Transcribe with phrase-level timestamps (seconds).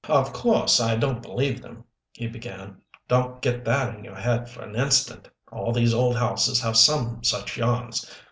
[0.09, 2.77] "Of course I don't believe them," he began.
[3.07, 5.29] "Don't get that in your head for an instant.
[5.51, 8.03] All these old houses have some such yarns.